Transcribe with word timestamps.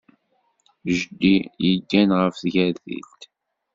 Jeddi 0.95 1.35
yeggan 1.69 2.09
ɣef 2.19 2.35
tgertilt. 2.41 3.21